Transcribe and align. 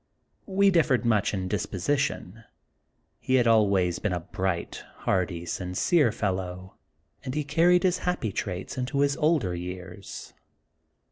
We 0.47 0.71
differed 0.71 1.05
much 1.05 1.31
in 1.31 1.47
disposition. 1.47 2.43
He 3.19 3.35
had 3.35 3.45
always 3.45 3.99
been 3.99 4.13
a 4.13 4.21
bright, 4.21 4.83
hearty, 5.05 5.45
sincere 5.45 6.11
fellow, 6.11 6.73
and 7.23 7.35
he 7.35 7.43
car 7.43 7.67
ried 7.67 7.83
his 7.83 7.99
happy 7.99 8.31
traits 8.31 8.79
into 8.79 9.01
his 9.01 9.15
older 9.17 9.53
years. 9.53 10.33